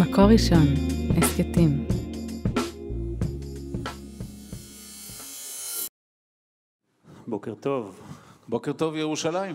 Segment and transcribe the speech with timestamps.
[0.00, 0.66] מקור ראשון,
[1.16, 1.86] הסכתים.
[7.26, 8.00] בוקר טוב,
[8.48, 9.54] בוקר טוב ירושלים.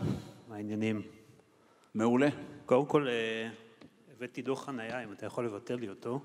[0.50, 1.02] מה העניינים?
[1.93, 2.27] מעולה.
[2.65, 3.50] קודם כל, אה,
[4.18, 6.20] הבאתי דוח חנייה, אם אתה יכול לבטל לי אותו.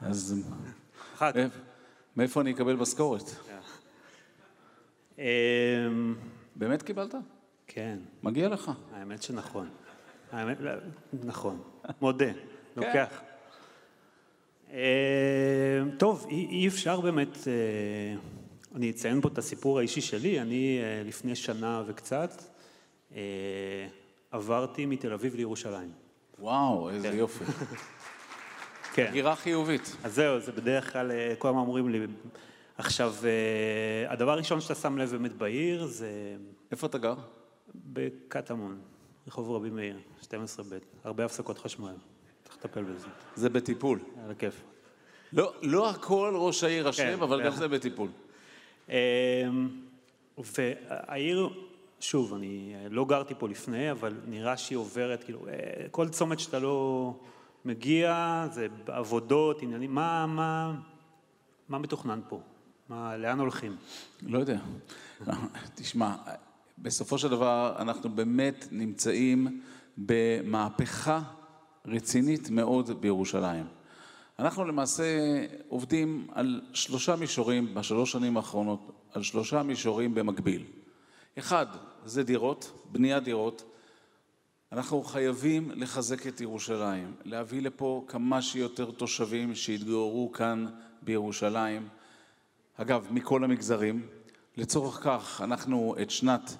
[0.00, 0.44] אז
[1.18, 1.22] כך.
[1.22, 1.58] מאיפ-
[2.16, 3.22] מאיפה אני אקבל משכורת?
[5.18, 5.24] אה,
[6.56, 7.14] באמת קיבלת?
[7.66, 8.70] כן, מגיע לך.
[8.92, 9.68] האמת שנכון.
[10.32, 10.72] האמת, לא,
[11.24, 11.62] נכון,
[12.00, 12.30] מודה,
[12.78, 13.22] לוקח.
[14.72, 18.20] אה, טוב, אי, אפשר באמת, אה,
[18.74, 22.42] אני אציין פה את הסיפור האישי שלי, אני אה, לפני שנה וקצת
[24.30, 25.92] עברתי מתל אביב לירושלים.
[26.38, 27.16] וואו, איזה כן.
[27.16, 27.44] יופי.
[28.94, 29.06] כן.
[29.08, 29.96] הגירה חיובית.
[30.04, 32.06] אז זהו, זה בדרך כלל, כל הזמן אומרים לי,
[32.78, 33.14] עכשיו,
[34.08, 36.36] הדבר הראשון שאתה שם לב באמת בעיר זה
[36.70, 37.14] איפה אתה גר?
[37.74, 38.80] בקטמון,
[39.26, 40.28] רחוב רבי מאיר, 12ב',
[41.04, 41.94] הרבה הפסקות חשמל,
[42.58, 44.00] לטפל בזה, זה בטיפול.
[44.24, 44.62] על הכיף.
[45.32, 47.56] לא, לא הכל ראש העיר אשם, כן, אבל גם כן.
[47.56, 48.08] זה בטיפול.
[48.90, 49.48] אה,
[50.38, 51.48] והעיר,
[52.00, 56.40] שוב, אני אה, לא גרתי פה לפני, אבל נראה שהיא עוברת, כאילו, אה, כל צומת
[56.40, 57.12] שאתה לא
[57.64, 60.74] מגיע, זה עבודות, עניינים, מה, מה,
[61.68, 62.40] מה מתוכנן פה?
[62.88, 63.76] מה, לאן הולכים?
[64.22, 64.58] לא יודע.
[65.74, 66.14] תשמע,
[66.78, 69.60] בסופו של דבר אנחנו באמת נמצאים
[69.96, 71.20] במהפכה
[71.88, 73.66] רצינית מאוד בירושלים.
[74.38, 75.04] אנחנו למעשה
[75.68, 80.64] עובדים על שלושה מישורים בשלוש שנים האחרונות, על שלושה מישורים במקביל.
[81.38, 81.66] אחד,
[82.04, 83.64] זה דירות, בניית דירות.
[84.72, 90.66] אנחנו חייבים לחזק את ירושלים, להביא לפה כמה שיותר תושבים שיתגוררו כאן
[91.02, 91.88] בירושלים.
[92.76, 94.06] אגב, מכל המגזרים.
[94.56, 96.56] לצורך כך, אנחנו את שנת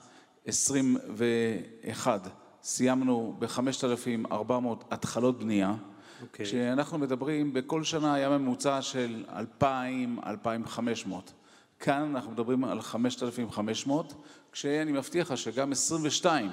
[0.46, 4.42] 21 סיימנו ב-5,400
[4.91, 5.75] התחלות בנייה.
[6.23, 6.47] אוקיי.
[6.47, 11.33] כשאנחנו מדברים, בכל שנה היה ממוצע של 2,000, 2,500.
[11.81, 14.14] כאן אנחנו מדברים על 5,500,
[14.52, 16.51] כשאני מבטיח לך שגם 22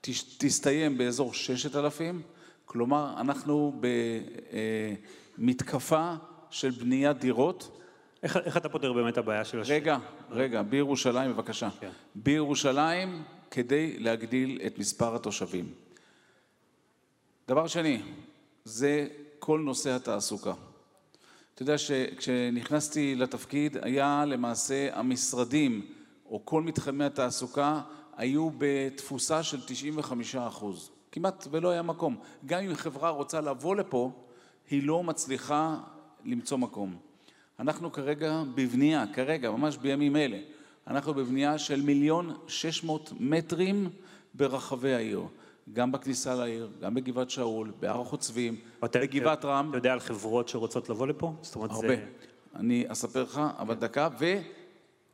[0.00, 2.22] תש- תסתיים באזור 6,000,
[2.64, 3.80] כלומר אנחנו
[5.38, 6.14] במתקפה
[6.50, 7.80] של בניית דירות.
[8.22, 9.74] איך, איך אתה פותר באמת הבעיה של השטח?
[9.74, 9.98] רגע,
[10.30, 11.68] רגע, בירושלים בבקשה.
[11.80, 11.90] כן.
[12.14, 13.22] בירושלים
[13.54, 15.72] כדי להגדיל את מספר התושבים.
[17.48, 18.02] דבר שני,
[18.64, 20.52] זה כל נושא התעסוקה.
[21.54, 25.86] אתה יודע שכשנכנסתי לתפקיד היה למעשה המשרדים
[26.26, 27.80] או כל מתחמי התעסוקה
[28.16, 30.90] היו בתפוסה של 95 אחוז.
[31.12, 32.16] כמעט ולא היה מקום.
[32.46, 34.10] גם אם חברה רוצה לבוא לפה,
[34.70, 35.80] היא לא מצליחה
[36.24, 36.96] למצוא מקום.
[37.58, 40.38] אנחנו כרגע בבנייה, כרגע, ממש בימים אלה,
[40.86, 43.90] אנחנו בבנייה של מיליון שש מאות מטרים
[44.34, 45.22] ברחבי העיר.
[45.72, 49.68] גם בכניסה לעיר, גם בגבעת שאול, בהר החוצבים, בגבעת רם.
[49.70, 51.32] אתה יודע על חברות שרוצות לבוא לפה?
[51.42, 51.88] זאת אומרת, הרבה.
[51.88, 52.04] זה...
[52.56, 54.08] אני אספר לך, אבל דקה.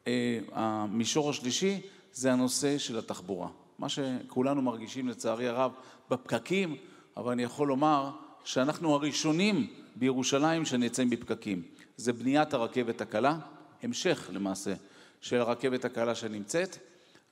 [0.06, 1.80] והמישור השלישי
[2.12, 3.48] זה הנושא של התחבורה.
[3.78, 5.72] מה שכולנו מרגישים לצערי הרב
[6.10, 6.76] בפקקים,
[7.16, 8.10] אבל אני יכול לומר
[8.44, 9.66] שאנחנו הראשונים
[9.96, 11.62] בירושלים שנמצאים בפקקים.
[11.96, 13.38] זה בניית הרכבת הקלה,
[13.82, 14.74] המשך למעשה
[15.20, 16.78] של הרכבת הקלה שנמצאת,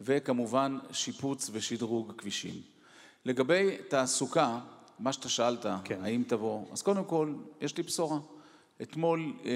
[0.00, 2.54] וכמובן שיפוץ ושדרוג כבישים.
[3.24, 4.60] לגבי תעסוקה,
[4.98, 6.04] מה שאתה שאלת, כן.
[6.04, 8.18] האם תבוא, אז קודם כל, יש לי בשורה.
[8.82, 9.50] אתמול אה,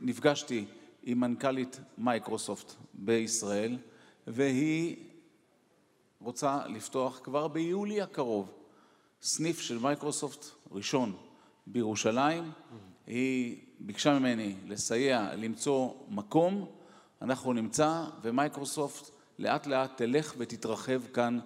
[0.00, 0.64] נפגשתי
[1.02, 3.78] עם מנכ"לית מייקרוסופט בישראל,
[4.26, 4.96] והיא
[6.20, 8.52] רוצה לפתוח כבר ביולי הקרוב
[9.22, 11.16] סניף של מייקרוסופט ראשון
[11.66, 12.50] בירושלים.
[13.06, 16.66] היא ביקשה ממני לסייע למצוא מקום,
[17.22, 21.38] אנחנו נמצא, ומייקרוסופט לאט לאט תלך ותתרחב כאן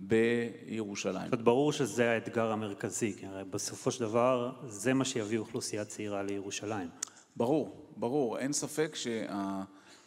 [0.00, 1.30] בירושלים.
[1.30, 6.22] זאת ברור שזה האתגר המרכזי, כי הרי בסופו של דבר זה מה שיביא אוכלוסייה צעירה
[6.22, 6.88] לירושלים.
[7.36, 8.96] ברור, ברור, אין ספק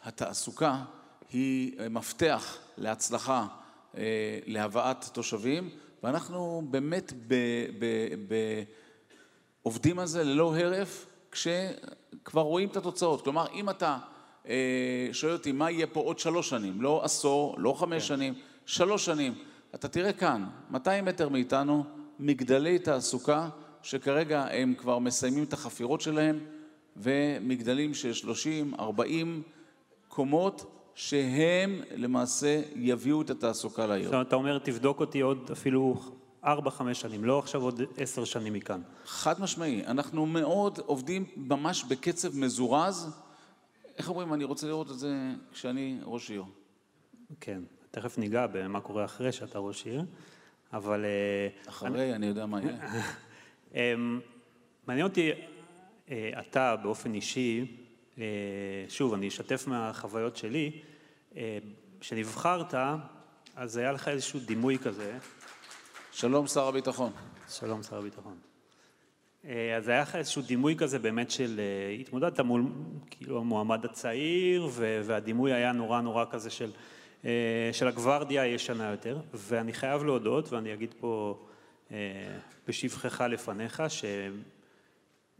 [0.04, 0.84] שהתעסוקה
[1.30, 3.46] היא מפתח להצלחה,
[3.96, 5.70] אה, להבאת תושבים,
[6.02, 7.34] ואנחנו באמת ב,
[7.78, 7.84] ב,
[8.28, 8.34] ב,
[9.62, 13.24] עובדים על זה ללא הרף, כשכבר רואים את התוצאות.
[13.24, 13.98] כלומר, אם אתה
[15.12, 18.34] שואל אותי מה יהיה פה עוד שלוש שנים, לא עשור, לא חמש שנים,
[18.66, 19.34] שלוש שנים,
[19.74, 21.84] אתה תראה כאן, 200 מטר מאיתנו,
[22.18, 23.48] מגדלי תעסוקה,
[23.82, 26.38] שכרגע הם כבר מסיימים את החפירות שלהם,
[26.96, 29.42] ומגדלים של 30, 40
[30.08, 34.04] קומות, שהם למעשה יביאו את התעסוקה לעיר.
[34.04, 36.00] זאת אומרת, אתה אומר, תבדוק אותי עוד אפילו
[36.44, 38.80] ארבע, חמש שנים, לא עכשיו עוד עשר שנים מכאן.
[39.04, 43.10] חד משמעי, אנחנו מאוד עובדים ממש בקצב מזורז.
[43.98, 45.14] איך אומרים, אני רוצה לראות את זה
[45.52, 46.44] כשאני ראש עיר.
[47.40, 50.04] כן, תכף ניגע במה קורה אחרי שאתה ראש עיר,
[50.72, 51.04] אבל...
[51.04, 52.76] אה, אחרי, אני יודע מה יהיה.
[53.74, 54.20] אמ,
[54.86, 55.30] מעניין אותי,
[56.10, 57.76] אה, אתה באופן אישי,
[58.18, 58.24] אה,
[58.88, 60.80] שוב, אני אשתף מהחוויות שלי,
[62.00, 62.74] כשנבחרת,
[63.56, 65.18] אז היה לך איזשהו דימוי כזה.
[66.12, 67.12] שלום שר הביטחון.
[67.48, 68.47] שלום שר הביטחון.
[69.44, 71.60] אז היה לך איזשהו דימוי כזה באמת של,
[72.00, 72.64] התמודדת מול
[73.10, 74.68] כאילו המועמד הצעיר
[75.04, 76.70] והדימוי היה נורא נורא כזה של,
[77.72, 81.38] של הגוורדיה הישנה יותר ואני חייב להודות ואני אגיד פה
[82.68, 83.82] בשבחך לפניך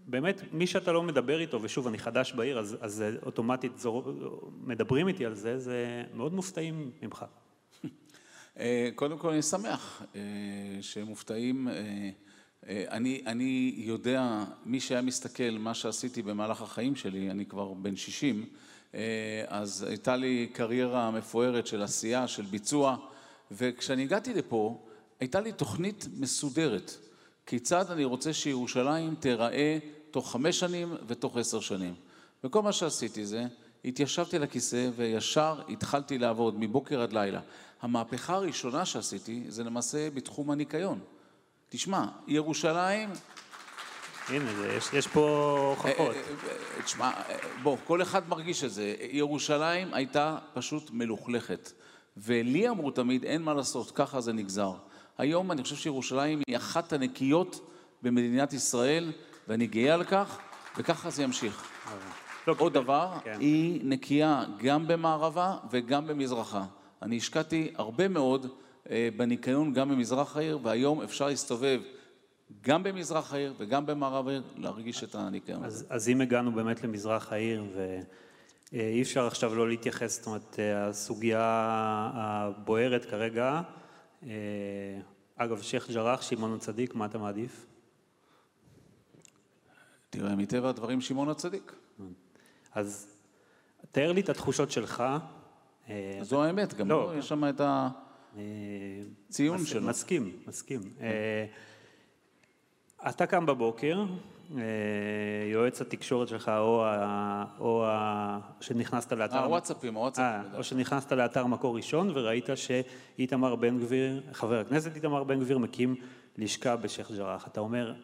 [0.09, 4.13] שבאמת מי שאתה לא מדבר איתו ושוב אני חדש בעיר אז, אז אוטומטית זור,
[4.61, 7.25] מדברים איתי על זה, זה מאוד מופתעים ממך.
[8.59, 10.21] אה, קודם כל אני שמח אה,
[10.81, 11.69] שמופתעים.
[12.69, 17.97] אה, אני, אני יודע, מי שהיה מסתכל מה שעשיתי במהלך החיים שלי, אני כבר בן
[17.97, 18.47] 60,
[19.49, 22.97] אז הייתה לי קריירה מפוארת של עשייה, של ביצוע,
[23.51, 24.79] וכשאני הגעתי לפה,
[25.21, 26.97] הייתה לי תוכנית מסודרת.
[27.47, 29.79] כיצד אני רוצה שירושלים תיראה
[30.11, 31.95] תוך חמש שנים ותוך עשר שנים.
[32.45, 33.45] וכל מה שעשיתי זה,
[33.85, 37.41] התיישבתי לכיסא וישר התחלתי לעבוד מבוקר עד לילה.
[37.83, 41.01] המהפכה הראשונה שעשיתי זה למעשה בתחום הניקיון.
[41.69, 43.11] תשמע, ירושלים...
[44.29, 45.99] הנה, יש, יש פה הוכחות.
[45.99, 47.11] אה, אה, אה, תשמע,
[47.63, 48.95] בוא, כל אחד מרגיש את זה.
[49.11, 51.73] ירושלים הייתה פשוט מלוכלכת.
[52.17, 54.73] ולי אמרו תמיד, אין מה לעשות, ככה זה נגזר.
[55.19, 57.71] היום אני חושב שירושלים היא אחת הנקיות
[58.03, 59.13] במדינת ישראל,
[59.49, 60.39] ואני גאה על כך,
[60.77, 61.65] וככה זה ימשיך.
[62.47, 63.37] לא, עוד דבר, כן.
[63.41, 66.65] היא נקייה גם במערבה וגם במזרחה.
[67.03, 68.47] אני השקעתי הרבה מאוד
[69.17, 71.81] בניקיון גם במזרח העיר, והיום אפשר להסתובב
[72.61, 77.33] גם במזרח העיר וגם במערב העיר, להרגיש את הניקיון אז, אז אם הגענו באמת למזרח
[77.33, 77.65] העיר,
[78.73, 81.41] ואי אפשר עכשיו לא להתייחס, זאת אומרת, אה, הסוגיה
[82.15, 83.61] הבוערת כרגע,
[84.23, 84.31] אה,
[85.37, 87.67] אגב, שייח' ג'ראח, שמעון הצדיק, מה אתה מעדיף?
[90.11, 91.73] תראה, מטבע הדברים שמעון הצדיק.
[92.75, 93.09] אז
[93.93, 95.05] תאר לי את התחושות שלך.
[95.89, 97.61] אה, זו האמת, גם לא, יש שם את
[99.29, 99.89] הציון שלו.
[99.89, 100.81] מסכים, מסכים.
[103.09, 104.05] אתה קם בבוקר,
[104.57, 104.63] אה,
[105.53, 109.45] יועץ התקשורת שלך, או, ה, או ה, שנכנסת לאתר...
[109.45, 110.55] הוואטסאפים, הוואטסאפים.
[110.55, 115.95] או שנכנסת לאתר מקור ראשון וראית שאיתמר בן גביר, חבר הכנסת איתמר בן גביר, מקים
[116.39, 117.49] לשכה בשייח' ג'ראח.
[117.49, 117.95] אתה אומר,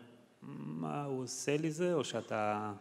[0.42, 2.72] מה הוא עושה לי זה, או שאתה...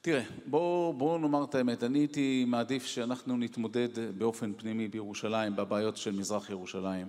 [0.00, 5.96] תראה, בואו בוא נאמר את האמת, אני הייתי מעדיף שאנחנו נתמודד באופן פנימי בירושלים, בבעיות
[5.96, 7.08] של מזרח ירושלים.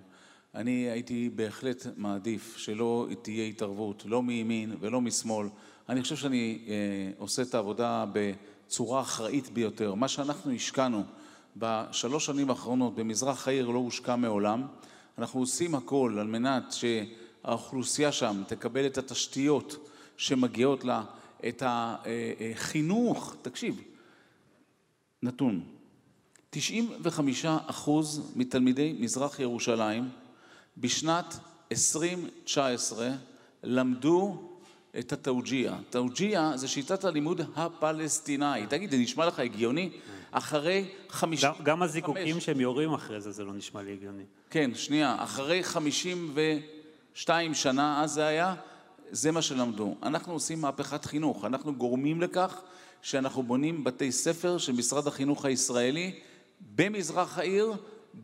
[0.55, 5.47] אני הייתי בהחלט מעדיף שלא תהיה התערבות, לא מימין ולא משמאל.
[5.89, 6.73] אני חושב שאני אה,
[7.17, 9.93] עושה את העבודה בצורה אחראית ביותר.
[9.93, 11.03] מה שאנחנו השקענו
[11.57, 14.67] בשלוש שנים האחרונות במזרח העיר לא הושקע מעולם.
[15.17, 21.03] אנחנו עושים הכל על מנת שהאוכלוסייה שם תקבל את התשתיות שמגיעות לה,
[21.47, 23.35] את החינוך.
[23.41, 23.81] תקשיב,
[25.23, 25.63] נתון,
[26.49, 30.09] 95 אחוז מתלמידי מזרח ירושלים
[30.77, 31.39] בשנת
[31.71, 33.09] 2019
[33.63, 34.49] למדו
[34.99, 35.77] את התאוג'יה.
[35.89, 38.69] תאוג'יה זה שיטת הלימוד הפלסטינאית.
[38.69, 39.89] תגיד, זה נשמע לך הגיוני?
[40.31, 41.49] אחרי חמישים...
[41.63, 44.23] גם הזיקוקים שהם יורים אחרי זה, זה לא נשמע לי הגיוני.
[44.49, 45.15] כן, שנייה.
[45.19, 46.33] אחרי חמישים
[47.13, 48.55] ושתיים שנה, אז זה היה,
[49.11, 49.95] זה מה שלמדו.
[50.03, 51.45] אנחנו עושים מהפכת חינוך.
[51.45, 52.61] אנחנו גורמים לכך
[53.01, 56.19] שאנחנו בונים בתי ספר של משרד החינוך הישראלי
[56.75, 57.73] במזרח העיר,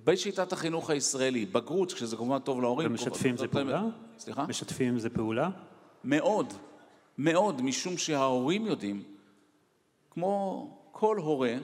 [0.03, 2.87] בשיטת החינוך הישראלי, בגרות, כשזה כמובן טוב להורים.
[2.91, 3.83] ומשתפים זה פעולה?
[4.19, 4.45] סליחה?
[4.47, 5.49] משתפים זה פעולה?
[6.03, 6.53] מאוד,
[7.17, 9.03] מאוד, משום שההורים יודעים,
[10.11, 11.55] כמו כל הורה,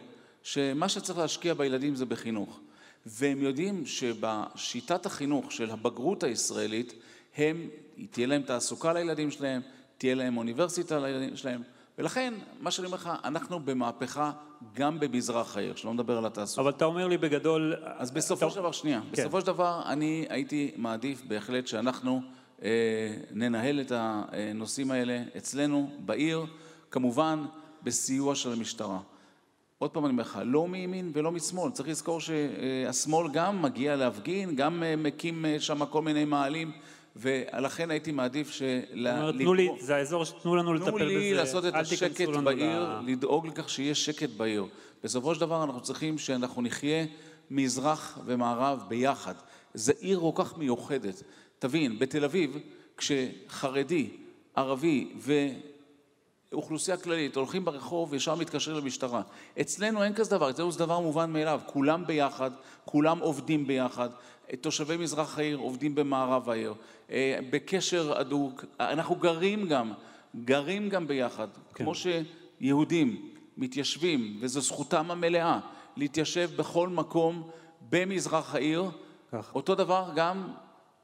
[0.43, 2.59] שמה שצריך להשקיע בילדים זה בחינוך.
[3.05, 6.93] והם יודעים שבשיטת החינוך של הבגרות הישראלית,
[7.37, 7.69] הם,
[8.11, 9.61] תהיה להם תעסוקה לילדים שלהם,
[9.97, 11.61] תהיה להם אוניברסיטה לילדים שלהם,
[11.97, 14.31] ולכן, מה שאני אומר לך, אנחנו במהפכה
[14.73, 16.61] גם במזרח העיר, שלא נדבר על התעסוקה.
[16.61, 17.75] אבל אתה אומר לי בגדול...
[17.97, 19.07] אז בסופו של דבר, שנייה, כן.
[19.11, 22.21] בסופו של דבר אני הייתי מעדיף בהחלט שאנחנו
[22.63, 22.69] אה,
[23.31, 26.45] ננהל את הנושאים האלה אצלנו בעיר,
[26.91, 27.45] כמובן
[27.83, 28.99] בסיוע של המשטרה.
[29.77, 34.55] עוד פעם אני אומר לך, לא מימין ולא משמאל, צריך לזכור שהשמאל גם מגיע להפגין,
[34.55, 36.71] גם אה, מקים אה, שם כל מיני מאהלים.
[37.15, 39.07] ולכן הייתי מעדיף של...
[39.37, 40.97] תנו לי, זה האזור, תנו לנו לטפל בזה.
[40.97, 44.65] תנו לי לעשות את השקט בעיר, לדאוג לכך שיהיה שקט בעיר.
[45.03, 47.05] בסופו של דבר אנחנו צריכים שאנחנו נחיה
[47.51, 49.33] מזרח ומערב ביחד.
[49.73, 51.23] זו עיר כל כך מיוחדת.
[51.59, 52.57] תבין, בתל אביב,
[52.97, 54.09] כשחרדי,
[54.55, 55.13] ערבי
[56.53, 59.21] אוכלוסייה כללית, הולכים ברחוב, ישר מתקשרים למשטרה.
[59.61, 62.51] אצלנו אין כזה דבר, אצלנו זה דבר מובן מאליו, כולם ביחד,
[62.85, 64.09] כולם עובדים ביחד,
[64.61, 66.73] תושבי מזרח העיר עובדים במערב העיר,
[67.11, 69.93] אה, בקשר הדוק, אנחנו גרים גם,
[70.45, 71.83] גרים גם ביחד, כן.
[71.83, 75.59] כמו שיהודים מתיישבים, וזו זכותם המלאה
[75.97, 77.49] להתיישב בכל מקום
[77.89, 78.83] במזרח העיר,
[79.31, 79.55] כך.
[79.55, 80.53] אותו דבר גם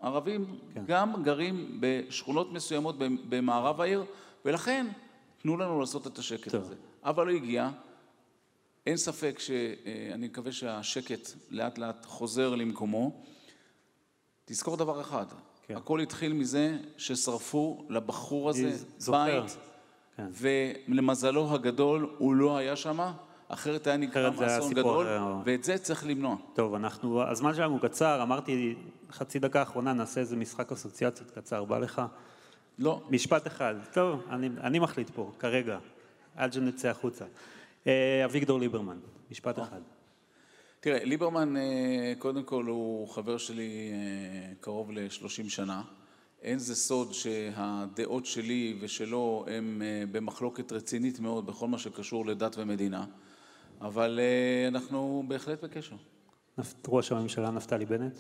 [0.01, 0.83] ערבים, כן.
[0.87, 2.95] גם גרים בשכונות מסוימות
[3.29, 4.03] במערב העיר,
[4.45, 4.87] ולכן
[5.41, 6.61] תנו לנו לעשות את השקט טוב.
[6.61, 6.75] הזה.
[7.03, 7.69] אבל לא הגיע,
[8.85, 13.23] אין ספק שאני אה, מקווה שהשקט לאט לאט חוזר למקומו.
[14.49, 15.25] תזכור דבר אחד,
[15.63, 15.75] כן.
[15.75, 18.71] הכל התחיל מזה ששרפו לבחור הזה
[19.11, 19.57] בית,
[20.17, 20.27] כן.
[20.31, 22.99] ולמזלו הגדול הוא לא היה שם,
[23.47, 25.41] אחרת היה נקרא מאסון גדול, היה...
[25.45, 26.35] ואת זה צריך למנוע.
[26.53, 28.75] טוב, אנחנו, הזמן שלנו קצר, אמרתי
[29.11, 32.01] חצי דקה אחרונה נעשה איזה משחק אסוציאציות קצר, בא לך?
[32.79, 33.01] לא.
[33.09, 33.75] משפט אחד.
[33.93, 35.77] טוב, אני, אני מחליט פה, כרגע,
[36.35, 37.25] עד שנצא החוצה.
[37.87, 38.97] אה, אביגדור ליברמן,
[39.31, 39.81] משפט אחד.
[40.79, 45.81] תראה, ליברמן, אה, קודם כל הוא חבר שלי אה, קרוב ל-30 שנה.
[46.41, 49.81] אין זה סוד שהדעות שלי ושלו הן
[50.11, 53.05] במחלוקת רצינית מאוד בכל מה שקשור לדת ומדינה,
[53.81, 54.19] אבל
[54.67, 55.95] אנחנו בהחלט בקשר.
[56.87, 58.17] ראש הממשלה נפתלי בנט?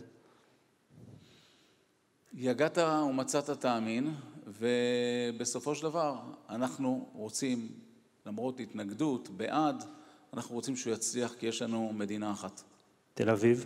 [2.33, 4.13] יגעת ומצאת תאמין,
[4.47, 7.69] ובסופו של דבר אנחנו רוצים,
[8.25, 9.83] למרות התנגדות, בעד,
[10.33, 12.61] אנחנו רוצים שהוא יצליח כי יש לנו מדינה אחת.
[13.13, 13.65] תל אביב?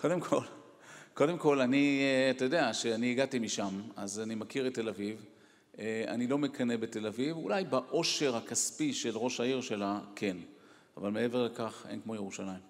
[0.00, 0.40] קודם כל,
[1.14, 5.24] קודם כל, אני, אתה יודע, שאני הגעתי משם, אז אני מכיר את תל אביב.
[5.78, 10.36] אני לא מקנא בתל אביב, אולי בעושר הכספי של ראש העיר שלה, כן.
[10.96, 12.60] אבל מעבר לכך, אין כמו ירושלים.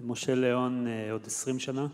[0.00, 1.86] משה ליאון אה, עוד עשרים שנה?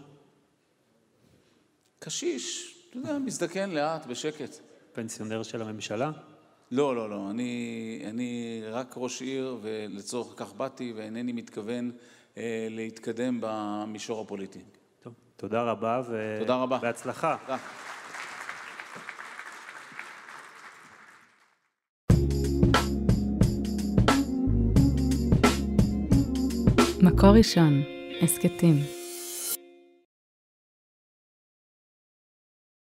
[1.98, 4.56] קשיש, אתה יודע, מזדקן לאט, בשקט.
[4.92, 6.10] פנסיונר של הממשלה?
[6.70, 7.30] לא, לא, לא.
[7.30, 11.92] אני, אני רק ראש עיר, ולצורך כך באתי, ואינני מתכוון
[12.36, 14.60] אה, להתקדם במישור הפוליטי.
[15.02, 16.36] טוב, תודה רבה, ו...
[16.40, 16.78] תודה רבה.
[16.78, 17.36] בהצלחה.
[17.46, 17.56] תודה.
[27.02, 27.82] מקור ראשון,
[28.22, 28.93] הסכתים.